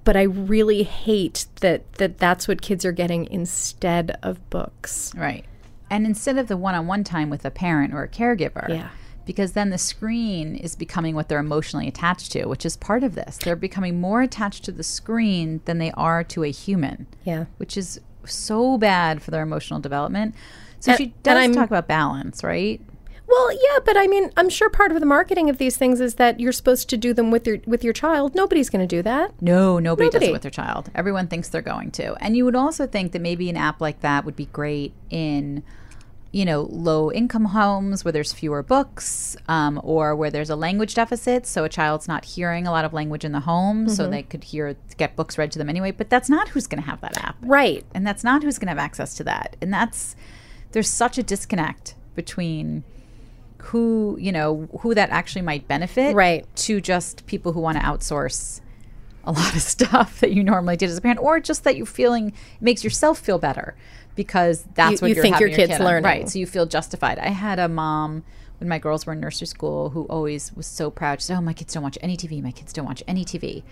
[0.08, 5.12] But I really hate that, that that's what kids are getting instead of books.
[5.17, 5.43] Right.
[5.89, 8.88] And instead of the one on one time with a parent or a caregiver, Yeah.
[9.26, 13.15] because then the screen is becoming what they're emotionally attached to, which is part of
[13.15, 13.36] this.
[13.36, 17.08] They're becoming more attached to the screen than they are to a human.
[17.26, 17.48] Yeah.
[17.58, 20.36] Which is so bad for their emotional development.
[20.80, 22.80] So And- she does talk about balance, right?
[23.28, 26.16] Well, yeah, but I mean, I'm sure part of the marketing of these things is
[26.16, 28.36] that you're supposed to do them with your with your child.
[28.36, 29.34] Nobody's going to do that.
[29.42, 30.90] No, nobody, does it with their child.
[30.96, 32.16] Everyone thinks they're going to.
[32.16, 35.62] And you would also think that maybe an app like that would be great in,
[36.32, 40.96] you know, low income homes where there's fewer books um, or where there's a language
[40.96, 41.46] deficit.
[41.46, 43.90] So a child's not hearing a lot of language in the home.
[43.90, 45.92] So they could hear, get books read to them anyway.
[45.92, 47.36] But that's not who's going to have that app.
[47.42, 47.84] Right.
[47.94, 49.58] And that's not who's going to have access to that.
[49.62, 50.16] And that's,
[50.72, 52.86] there's such a disconnect between
[53.63, 56.46] who, you know, who that actually might benefit Right.
[56.58, 58.62] to just people who want to outsource
[59.24, 61.86] a lot of stuff that you normally did as a parent, or just that you're
[61.86, 63.76] feeling makes yourself feel better
[64.15, 65.86] because that's You- what you you're think your kid's kid on.
[65.88, 66.04] learning.
[66.06, 66.30] right?
[66.30, 67.20] So you feel justified.
[67.20, 68.24] I had a mom
[68.60, 71.22] when my girls were in nursery school who always was so proud.
[71.22, 72.41] She said, "Oh, my kids don't watch any TV.
[72.41, 73.63] My kids don't watch any TV."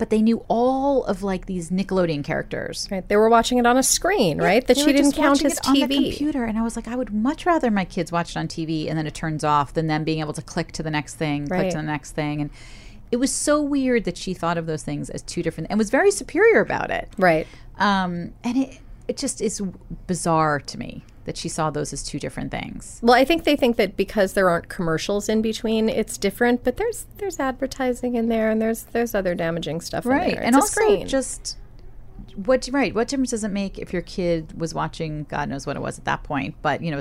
[0.00, 2.88] But they knew all of like these Nickelodeon characters.
[2.90, 3.06] Right.
[3.06, 4.66] They were watching it on a screen, right?
[4.66, 6.08] That she didn't just count watching as it on the TV.
[6.08, 8.88] computer, and I was like, I would much rather my kids watch it on TV
[8.88, 11.46] and then it turns off than them being able to click to the next thing,
[11.46, 12.50] click to the next thing, and
[13.12, 15.90] it was so weird that she thought of those things as two different and was
[15.90, 17.10] very superior about it.
[17.18, 17.46] Right.
[17.78, 19.60] Um, and it it just is
[20.06, 22.98] bizarre to me that she saw those as two different things.
[23.02, 26.64] Well, I think they think that because there aren't commercials in between, it's different.
[26.64, 30.42] But there's there's advertising in there, and there's there's other damaging stuff in right there.
[30.42, 31.06] and also screen.
[31.06, 31.56] just
[32.36, 35.74] what right what difference does it make if your kid was watching god knows what
[35.74, 37.00] it was at that point but you know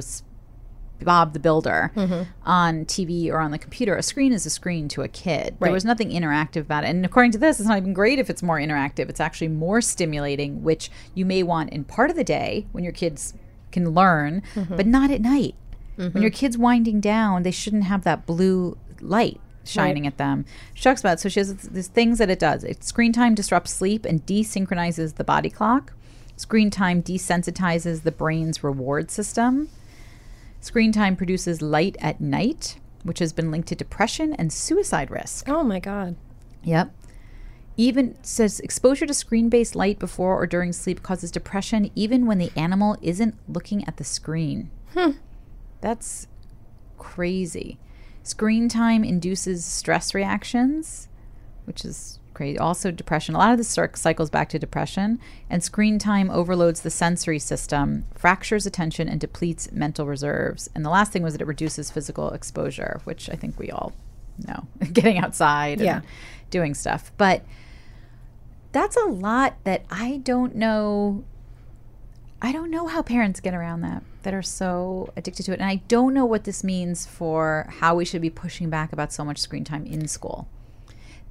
[1.01, 2.23] bob the builder Mm-hmm.
[2.45, 5.71] on tv or on the computer a screen is a screen to a kid there
[5.71, 8.41] was nothing interactive about it and according to this it's not even great if it's
[8.43, 12.65] more interactive it's actually more stimulating which you may want in part of the day
[12.71, 13.33] when your kids
[13.71, 14.75] can learn Mm-hmm.
[14.75, 15.55] but not at night
[15.95, 20.45] when your kid's winding down they shouldn't have that blue light shining at them.
[20.73, 22.63] She talks about so she has these things that it does.
[22.63, 25.93] It, screen time disrupts sleep and desynchronizes the body clock.
[26.37, 29.67] Screen time desensitizes the brain's reward system.
[30.61, 35.47] Screen time produces light at night, which has been linked to depression and suicide risk.
[35.49, 36.15] oh my god.
[36.63, 36.91] Yep.
[37.79, 42.37] Even says exposure to screen based light before or during sleep causes depression even when
[42.37, 44.69] the animal isn't looking at the screen.
[44.93, 45.11] Hmm.
[45.79, 46.27] That's
[46.97, 47.79] crazy.
[48.21, 51.07] Screen time induces stress reactions,
[51.63, 52.57] which is crazy.
[52.59, 53.33] Also, depression.
[53.33, 55.17] A lot of this cycles back to depression.
[55.49, 60.69] And screen time overloads the sensory system, fractures attention, and depletes mental reserves.
[60.75, 63.93] And the last thing was that it reduces physical exposure, which I think we all
[64.45, 64.67] know.
[64.91, 65.97] Getting outside Yeah.
[65.97, 66.05] and
[66.49, 67.13] doing stuff.
[67.17, 67.43] But
[68.71, 71.23] that's a lot that I don't know
[72.41, 75.59] I don't know how parents get around that that are so addicted to it.
[75.59, 79.11] And I don't know what this means for how we should be pushing back about
[79.11, 80.47] so much screen time in school.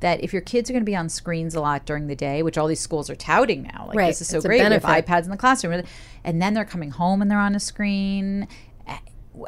[0.01, 2.42] That if your kids are going to be on screens a lot during the day,
[2.42, 4.07] which all these schools are touting now, like Right.
[4.09, 5.83] this is so It's great, we have iPads in the classroom,
[6.24, 8.46] and then they're coming home and they're on a screen.
[8.87, 8.98] Eh,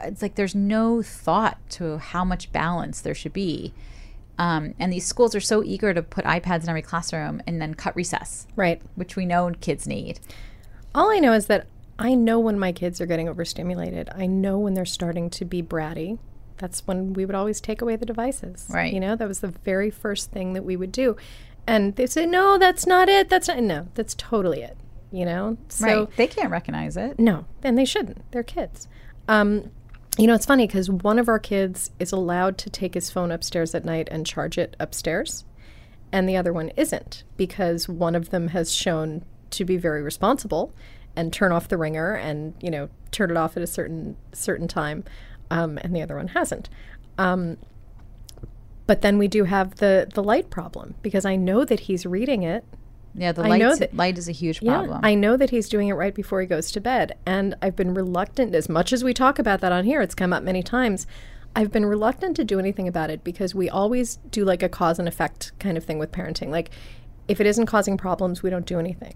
[0.02, 3.74] It's like there's no thought to how much balance there should be.
[4.40, 7.74] Um, and these schools are so eager to put iPads in every classroom and then
[7.74, 8.80] cut recess, Right.
[8.94, 10.18] which we know kids need.
[10.94, 11.66] All I know is that
[11.98, 14.08] I know when my kids are getting overstimulated.
[14.16, 16.18] I know when they're starting to be bratty.
[16.56, 18.66] That's when we would always take away the devices.
[18.70, 18.92] Right.
[18.92, 21.16] You know, that was the very first thing that we would do.
[21.66, 23.28] And they say, no, that's not it.
[23.28, 24.78] That's not, no, that's totally it.
[25.12, 25.58] You know?
[25.68, 26.16] So, right.
[26.16, 27.18] They can't recognize it.
[27.18, 28.22] no, and they shouldn't.
[28.32, 28.88] They're kids.
[29.28, 29.70] Um,
[30.18, 33.30] you know, it's funny because one of our kids is allowed to take his phone
[33.30, 35.44] upstairs at night and charge it upstairs,
[36.12, 40.72] and the other one isn't because one of them has shown to be very responsible
[41.16, 44.68] and turn off the ringer and you know turn it off at a certain certain
[44.68, 45.04] time,
[45.50, 46.68] um, and the other one hasn't.
[47.18, 47.56] Um,
[48.86, 52.42] but then we do have the the light problem because I know that he's reading
[52.42, 52.64] it
[53.14, 55.00] Yeah, the know that- light is a huge problem.
[55.02, 57.16] Yeah, I know that he's doing it right before he goes to bed.
[57.26, 60.32] And I've been reluctant, as much as we talk about that on here, it's come
[60.32, 61.06] up many times.
[61.56, 65.00] I've been reluctant to do anything about it because we always do like a cause
[65.00, 66.50] and effect kind of thing with parenting.
[66.50, 66.70] Like,
[67.26, 69.14] if it isn't causing problems, we don't do anything.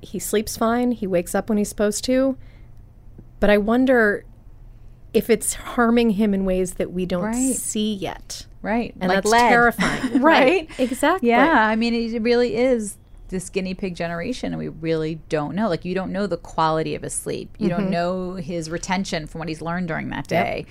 [0.00, 2.38] He sleeps fine, he wakes up when he's supposed to.
[3.40, 4.24] But I wonder
[5.12, 7.54] if it's harming him in ways that we don't Right.
[7.54, 8.46] see yet.
[8.62, 8.94] right.
[9.00, 9.48] And like that's lead.
[9.50, 10.22] terrifying.
[10.22, 10.70] right?
[10.78, 11.28] Exactly.
[11.28, 11.66] Yeah.
[11.66, 12.96] I mean, it really is
[13.32, 15.68] this guinea pig generation, and we really don't know.
[15.68, 19.40] Like, you don't know the quality of his sleep, you don't know his retention from
[19.40, 20.66] what he's learned during that day.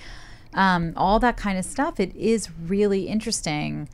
[0.54, 2.00] Um, all that kind of stuff.
[2.00, 3.90] It is really interesting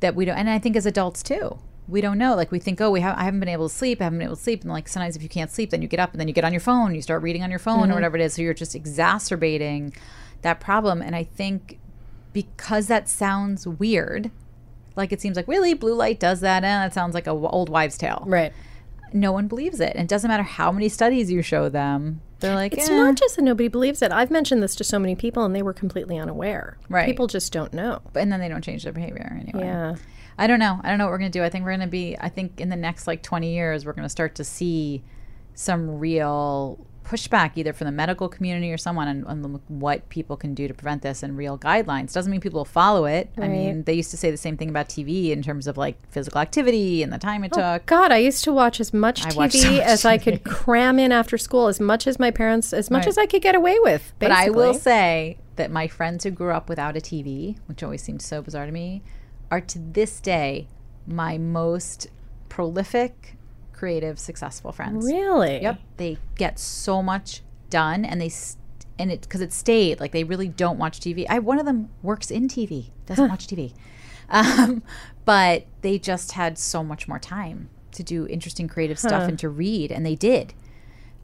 [0.00, 1.58] that we don't, and I think as adults too.
[1.88, 2.34] We don't know.
[2.34, 3.16] Like we think, oh, we have.
[3.16, 4.00] I haven't been able to sleep.
[4.00, 4.62] I haven't been able to sleep.
[4.62, 6.42] And like sometimes, if you can't sleep, then you get up and then you get
[6.42, 6.96] on your phone.
[6.96, 8.34] You start reading on your phone or whatever it is.
[8.34, 9.94] So you're just exacerbating
[10.42, 11.00] that problem.
[11.00, 11.78] And I think
[12.32, 14.32] because that sounds weird,
[14.96, 17.48] like it seems like really blue light does that, and that sounds like a w-
[17.48, 18.22] old wives' tale.
[18.26, 18.52] Right.
[19.12, 19.92] No one believes it.
[19.94, 22.20] And it doesn't matter how many studies you show them.
[22.40, 24.10] They're like, It's "Eh." not just that nobody believes it.
[24.12, 26.76] I've mentioned this to so many people and they were completely unaware.
[26.90, 27.06] Right.
[27.06, 28.02] People just don't know.
[28.14, 29.64] and then they don't change their behavior anyway.
[29.64, 29.94] Yeah.
[30.38, 30.80] I don't know.
[30.82, 31.42] I don't know what we're going to do.
[31.44, 33.94] I think we're going to be, I think in the next like 20 years, we're
[33.94, 35.02] going to start to see
[35.54, 40.54] some real pushback either from the medical community or someone on, on what people can
[40.54, 42.12] do to prevent this and real guidelines.
[42.12, 43.30] Doesn't mean people will follow it.
[43.38, 45.96] I mean, they used to say the same thing about TV in terms of like
[46.10, 47.86] physical activity and the time it oh, took.
[47.86, 50.98] God, I used to watch as much I TV so much as I could cram
[50.98, 53.08] in after school, as much as my parents, as much Right.
[53.08, 54.12] as I could get away with.
[54.18, 58.02] But I will say that my friends who grew up without a TV, which always
[58.02, 59.02] seemed so bizarre to me,
[59.50, 60.68] are to this day
[61.06, 62.08] my most
[62.48, 63.36] prolific,
[63.76, 65.04] creative, successful friends.
[65.04, 65.62] Really?
[65.62, 65.80] Yep.
[65.96, 68.62] They get so much done and they st-
[68.98, 71.26] and it because it stayed like they really don't watch TV.
[71.28, 73.72] I one of them works in TV, doesn't watch TV.
[74.28, 74.82] Um,
[75.24, 79.48] but they just had so much more time to do interesting creative stuff and to
[79.48, 80.52] read and they did.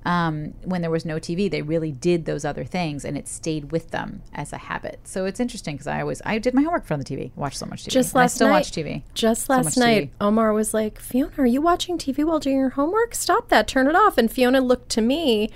[0.04, 3.70] Um, when there was no TV, they really did those other things, and it stayed
[3.70, 4.98] with them as a habit.
[5.04, 7.66] So it's interesting because I always I did my homework from the TV, watched so
[7.66, 7.90] much TV.
[7.90, 9.02] Just and I last still night, watch TV.
[9.14, 10.10] Just last much night, TV.
[10.20, 13.14] Omar was like, "Fiona, are you watching TV while doing your homework?
[13.14, 13.68] Stop that!
[13.68, 15.50] Turn it off." And Fiona looked to me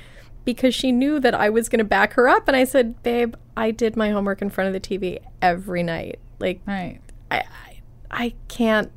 [0.44, 3.34] because she knew that I was going to back her up, and I said, "Babe,
[3.56, 6.20] I did my homework in front of the TV every night.
[6.38, 7.00] Like, Right.
[7.32, 7.80] I, I,
[8.10, 8.92] I can't,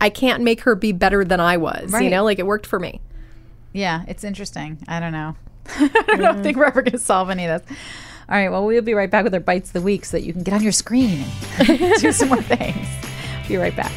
[0.00, 1.90] I can't make her be better than I was.
[2.04, 3.00] You know, like it worked for me."
[3.74, 4.78] Yeah, it's interesting.
[4.86, 5.34] I don't know.
[5.66, 7.76] I don't think we're ever going to solve any of this.
[8.28, 10.22] All right, well, we'll be right back with our bites of the week so that
[10.24, 11.24] you can get on your screen
[11.58, 12.86] and do some more things.
[13.48, 13.92] Be right back.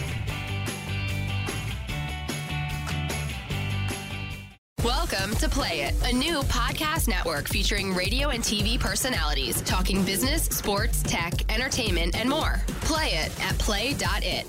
[4.84, 10.46] Welcome to Play It, a new podcast network featuring radio and TV personalities talking business,
[10.46, 12.62] sports, tech, entertainment, and more.
[12.82, 14.48] Play it at play.it.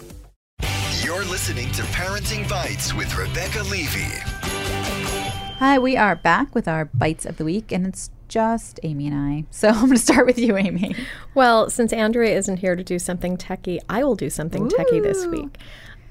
[1.04, 4.77] You're listening to Parenting Bites with Rebecca Levey.
[5.58, 9.16] Hi, we are back with our bites of the week, and it's just Amy and
[9.16, 9.44] I.
[9.50, 10.94] So I'm going to start with you, Amy.
[11.34, 15.26] Well, since Andrea isn't here to do something techie, I will do something techie this
[15.26, 15.58] week.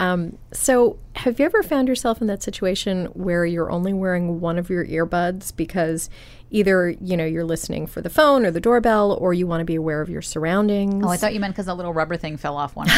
[0.02, 4.58] Um, so, have you ever found yourself in that situation where you're only wearing one
[4.58, 6.10] of your earbuds because
[6.50, 9.66] either you know you're listening for the phone or the doorbell, or you want to
[9.66, 11.04] be aware of your surroundings?
[11.06, 12.88] Oh, I thought you meant because the little rubber thing fell off one.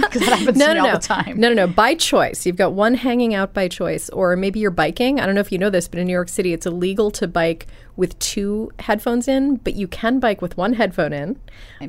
[0.00, 0.98] Because that happens no, to me no, all no.
[0.98, 1.40] the time.
[1.40, 1.72] No, no, no.
[1.72, 2.44] By choice.
[2.44, 5.20] You've got one hanging out by choice, or maybe you're biking.
[5.20, 7.28] I don't know if you know this, but in New York City, it's illegal to
[7.28, 11.38] bike with two headphones in, but you can bike with one headphone in.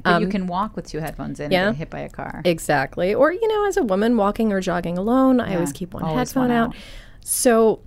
[0.03, 1.67] But you can walk with two headphones in Um, yeah.
[1.67, 2.41] and get hit by a car.
[2.45, 3.13] Exactly.
[3.13, 6.29] Or, you know, as a woman walking or jogging alone, I always keep one always
[6.31, 6.69] headphone one out.
[6.69, 6.75] out.
[7.23, 7.81] So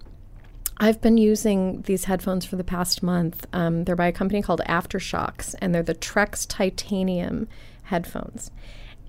[0.79, 3.47] I've been using these headphones for the past month.
[3.53, 7.49] Um, they're by a company called AfterShokz, and they're the Trekz Titanium
[7.85, 8.51] headphones.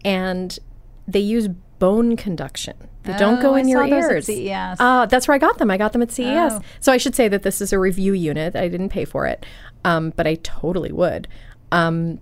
[0.03, 0.57] And
[1.07, 2.75] they use bone conduction.
[3.03, 4.25] They don't go Oh, I in your those at ears.
[4.25, 4.77] CES.
[4.79, 5.69] Uh, that's where I got them.
[5.69, 6.53] I got them at CES.
[6.53, 6.61] Oh.
[6.79, 8.55] So I should say that this is a review unit.
[8.55, 9.45] I didn't pay for it,
[9.83, 11.27] um, but I totally would.
[11.71, 12.19] Um,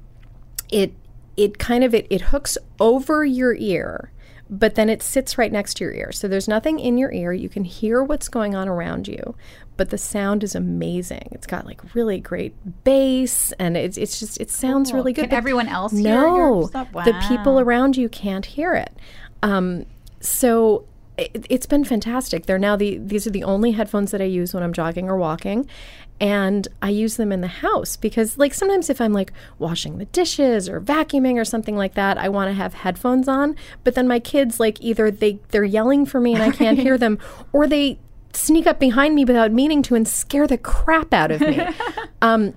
[0.69, 0.93] it
[1.37, 4.11] it kind of it, it hooks over your ear
[4.59, 7.33] but then it sits right next to your ear so there's nothing in your ear
[7.33, 9.35] you can hear what's going on around you
[9.77, 14.39] but the sound is amazing it's got like really great bass and it's, it's just
[14.39, 14.99] it sounds Cool.
[14.99, 16.87] really good Can everyone else hear no stuff?
[16.93, 18.93] the people around you can't hear it
[19.41, 19.85] um,
[20.19, 20.85] so
[21.17, 22.45] it, it's been fantastic.
[22.47, 25.17] They're now the these are the only headphones that I use when I'm jogging or
[25.17, 25.67] walking,
[26.23, 30.05] and I use them in the house because like sometimes if I'm like washing the
[30.05, 33.57] dishes or vacuuming or something like that, I want to have headphones on.
[33.83, 36.97] But then my kids like either they they're yelling for me and I can't hear
[36.97, 37.19] them,
[37.51, 37.99] or they
[38.31, 41.59] sneak up behind me without meaning to and scare the crap out of me.
[42.21, 42.53] um,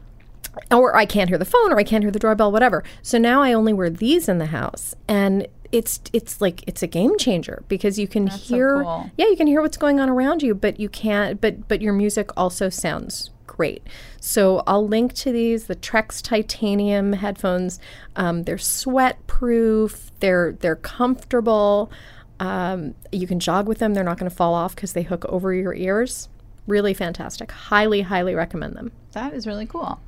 [0.71, 2.85] or I can't hear the phone or I can't hear the doorbell, whatever.
[3.03, 6.87] So now I only wear these in the house and it's it's like it's a
[6.87, 9.11] game changer because you can so hear cool.
[9.17, 11.93] yeah, you can hear what's going on around you, but you can't but but your
[11.93, 13.87] music also sounds great.
[14.21, 17.79] So I'll link to these the Trekz titanium headphones.
[18.17, 21.91] Um, they're sweat proof, they're they're comfortable.
[22.39, 23.95] Um, you can jog with them.
[23.95, 26.29] They're not going to fall off because they hook over your ears.
[26.67, 27.51] Really fantastic.
[27.51, 28.93] Highly, highly recommend them.
[29.13, 30.01] That is really cool.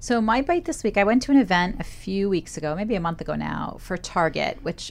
[0.00, 2.96] So my bite this week, I went to an event a few weeks ago, maybe
[2.96, 4.90] a month ago now, for Target, which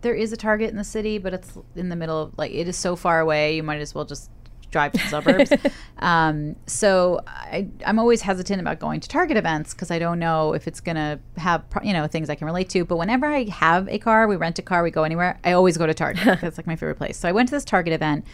[0.00, 2.66] there is a Target in the city, but it's in the middle of like it
[2.66, 3.56] is so far away.
[3.56, 4.30] You might as well just
[4.74, 5.52] drive to the suburbs.
[6.00, 10.52] um, so I, I'm always hesitant about going to Target events because I don't know
[10.52, 12.84] if it's gonna have you know things I can relate to.
[12.84, 15.38] But whenever I have a car, we rent a car, we go anywhere.
[15.44, 16.24] I always go to Target.
[16.40, 17.16] That's like my favorite place.
[17.16, 18.26] So I went to this Target event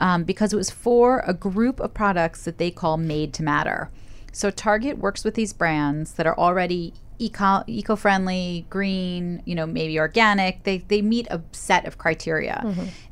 [0.00, 3.88] um, because it was for a group of products that they call Made to Matter.
[4.32, 10.00] So Target works with these brands that are already eco eco-friendly, green, you know, maybe
[10.00, 10.64] organic.
[10.64, 12.60] They they meet a set of criteria.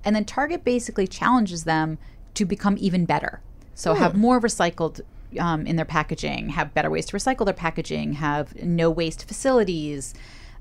[0.05, 1.99] And then Target basically challenges them
[2.35, 3.41] to become even better.
[3.75, 5.01] So have more recycled
[5.39, 10.15] um, in their packaging, have better ways to recycle their packaging, have no waste facilities,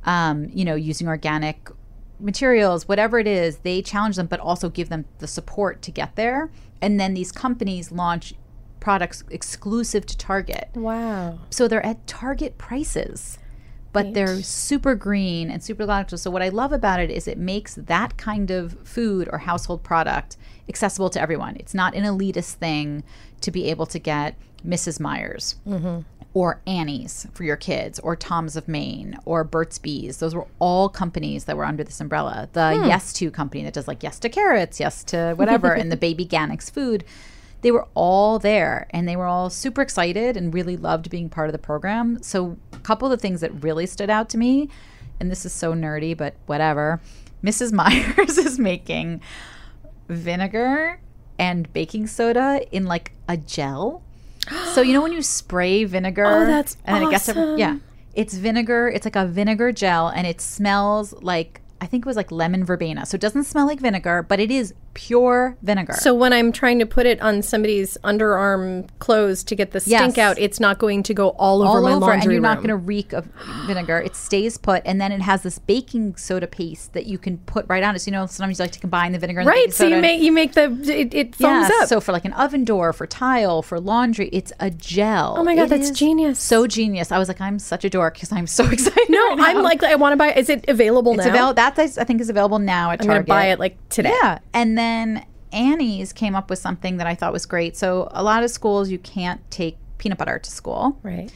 [0.05, 1.69] um, you know, using organic
[2.19, 6.15] materials, whatever it is, they challenge them, but also give them the support to get
[6.15, 6.49] there.
[6.81, 8.33] And then these companies launch
[8.79, 10.69] products exclusive to Target.
[10.73, 11.39] Wow.
[11.49, 13.37] So they're at Target prices,
[13.93, 16.17] but they're super green and super ecological.
[16.17, 19.83] So what I love about it is it makes that kind of food or household
[19.83, 20.35] product
[20.67, 21.55] accessible to everyone.
[21.57, 23.03] It's not an elitist thing
[23.41, 24.35] to be able to get
[24.67, 24.99] Mrs.
[24.99, 25.99] Meyer's mm-hmm.
[26.33, 30.17] or Annie's for your kids or Tom's of Maine or Burt's Bees.
[30.17, 32.49] Those were all companies that were under this umbrella.
[32.53, 32.85] The hmm.
[32.85, 36.71] Yes To company that does like Yes to Carrots, Yes to whatever, and the Babyganics
[36.71, 37.03] food
[37.63, 41.47] they were all there and they were all super excited and really loved being part
[41.49, 42.21] of the program.
[42.21, 44.69] So, a couple of the things that really stood out to me,
[45.19, 47.01] and this is so nerdy, but whatever,
[47.43, 47.71] Mrs.
[47.79, 49.21] Meyer's is making
[50.07, 50.99] vinegar
[51.39, 54.03] and baking soda in like a gel.
[54.73, 57.57] So, you know, when you spray vinegar, Oh, that's and then it gets awesome.
[57.57, 57.77] yeah,
[58.13, 58.89] it's vinegar.
[58.89, 62.63] It's like a vinegar gel, and it smells like I think it was like lemon
[62.65, 63.05] verbena.
[63.05, 65.93] So it doesn't smell like vinegar, but it is pure vinegar.
[65.93, 70.17] So when I'm trying to put it on somebody's underarm clothes to get the stink
[70.17, 70.17] Yes.
[70.17, 72.57] out, it's not going to go all over all my over, laundry and you're not
[72.57, 73.25] going to reek of
[73.65, 73.97] vinegar.
[73.99, 77.65] It stays put, and then it has this baking soda paste that you can put
[77.67, 77.99] right on it.
[77.99, 79.97] So you know, sometimes you like to combine the vinegar and the Right, so you
[80.01, 81.87] make you make the it, it foams yeah, up.
[81.89, 85.35] so for like an oven door, for tile, for laundry, it's a gel.
[85.37, 86.39] Oh my God, It that's genius.
[86.39, 87.11] So genius.
[87.11, 89.09] I was like, I'm such a dork because I'm so excited.
[89.09, 89.55] no, right.
[89.55, 90.33] I'm like I want to buy.
[90.33, 91.29] Is it available it's now?
[91.31, 91.53] available.
[91.55, 93.25] That I think is available now at I'm going Target.
[93.25, 94.15] to buy it like today.
[94.21, 94.39] Yeah.
[94.53, 94.82] And then
[95.51, 97.77] Annie's came up with something that I thought was great.
[97.77, 100.97] So a lot of schools you can't take peanut butter to school.
[101.03, 101.31] Right.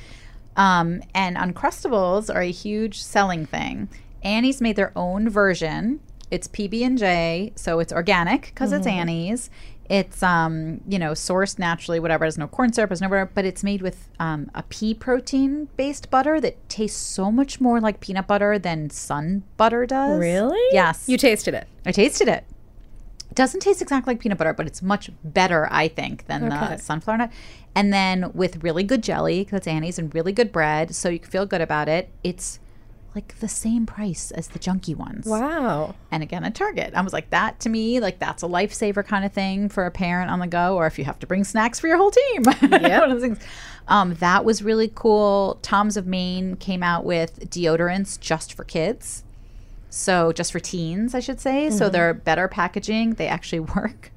[0.55, 3.89] Um, and Uncrustables are a huge selling thing.
[4.23, 5.99] Annie's made their own version.
[6.31, 9.49] It's PB and J, so it's organic because it's Annie's.
[9.89, 12.25] It's um, you know, sourced naturally, whatever.
[12.25, 15.69] There's no corn syrup, there's no whatever, but it's made with um, a pea protein
[15.77, 20.19] based butter that tastes so much more like peanut butter than sun butter does.
[20.19, 20.59] Really?
[20.73, 21.07] Yes.
[21.07, 21.67] You tasted it.
[21.85, 22.43] I tasted it.
[23.30, 26.75] It doesn't taste exactly like peanut butter, but it's much better, I think, than Okay.
[26.75, 27.32] the sunflower nut.
[27.75, 31.19] And then with really good jelly, because it's Annie's, and really good bread, so you
[31.19, 32.09] can feel good about it.
[32.23, 32.59] It's
[33.15, 35.25] like the same price as the junky ones.
[35.25, 35.95] Wow.
[36.11, 39.25] And again, at Target, I was like, that to me, like that's a lifesaver kind
[39.25, 41.80] of thing for a parent on the go, or if you have to bring snacks
[41.80, 42.43] for your whole team.
[42.69, 43.39] One of those things.
[43.88, 45.57] Um, that was really cool.
[45.61, 49.23] Tom's of Maine came out with deodorants just for kids.
[49.89, 51.69] So just for teens, I should say.
[51.69, 53.13] So they're better packaging.
[53.15, 54.11] They actually work,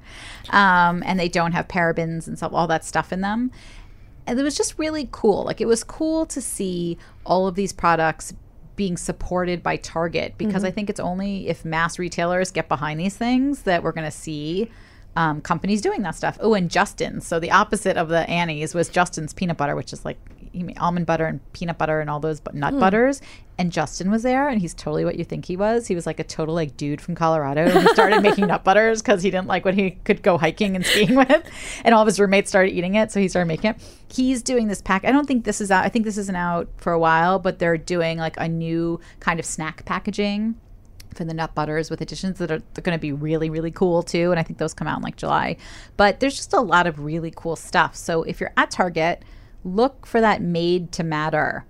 [0.49, 3.51] um, and they don't have parabens and stuff, all that stuff in them.
[4.27, 5.43] And it was just really cool.
[5.43, 8.33] Like it was cool to see all of these products
[8.75, 13.15] being supported by Target because I think it's only if mass retailers get behind these
[13.15, 14.71] things that we're going to see
[15.15, 16.37] um, companies doing that stuff.
[16.39, 17.27] Oh, and Justin's.
[17.27, 20.17] So the opposite of the Annie's was Justin's peanut butter, which is like
[20.53, 22.79] you mean almond butter and peanut butter and all those but nut hmm.
[22.79, 23.21] butters.
[23.57, 25.85] And Justin was there, and he's totally what you think he was.
[25.85, 27.65] He was like a total like dude from Colorado.
[27.65, 30.75] And he started making nut butters because he didn't like what he could go hiking
[30.75, 31.43] and skiing with,
[31.83, 33.77] and all of his roommates started eating it, so he started making it.
[34.11, 35.05] He's doing this pack.
[35.05, 35.85] I don't think this is out.
[35.85, 39.39] I think this isn't out for a while, but they're doing like a new kind
[39.39, 40.55] of snack packaging
[41.13, 44.31] for the nut butters with additions that are going to be really really cool too
[44.31, 45.57] and i think those come out in like july
[45.97, 49.23] but there's just a lot of really cool stuff so if you're at target
[49.63, 51.65] look for that made to matter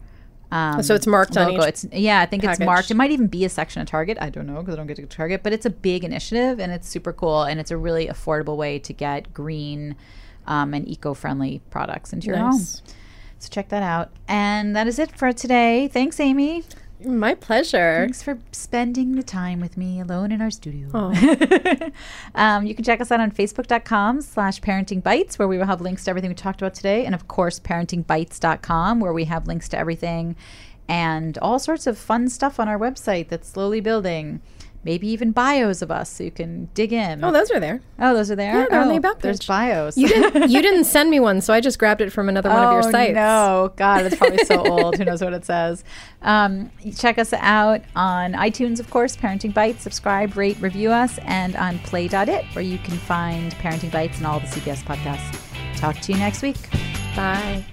[0.51, 2.59] um, So it's marked on each It's yeah, I think package.
[2.59, 2.91] it's marked.
[2.91, 4.17] It might even be a section of Target.
[4.19, 6.71] I don't know because I don't get to Target, but it's a big initiative and
[6.71, 9.95] it's super cool and it's a really affordable way to get green
[10.47, 12.59] um, and eco-friendly products into your home.
[12.59, 14.11] So check that out.
[14.27, 15.87] And that is it for today.
[15.87, 16.63] Thanks, Amy.
[17.05, 17.99] My pleasure.
[18.01, 20.89] Thanks for spending the time with me alone in our studio.
[20.93, 21.91] Oh.
[22.35, 25.81] um, you can check us out on facebook.com slash parenting bites where we will have
[25.81, 27.05] links to everything we talked about today.
[27.05, 30.35] And of course, parentingbites.com where we have links to everything
[30.87, 34.41] and all sorts of fun stuff on our website that's slowly building.
[34.83, 37.23] Maybe even bios of us so you can dig in.
[37.23, 37.81] Oh, those are there.
[37.99, 38.61] Oh, those are there?
[38.61, 39.95] Yeah, they're on the Oh, About There's bios.
[39.95, 42.63] You didn't you didn't send me one, so I just grabbed it from another one
[42.63, 43.13] of your Oh, sites.
[43.13, 44.97] No, God, it's probably so old.
[44.97, 45.83] Who knows what it says?
[46.23, 49.83] Um, check us out on iTunes, of course, Parenting Bites.
[49.83, 54.39] Subscribe, rate, review us, and on Play.it, where you can find Parenting Bites and all
[54.39, 55.37] the CBS podcasts.
[55.77, 56.57] Talk to you next week.
[57.15, 57.63] Bye.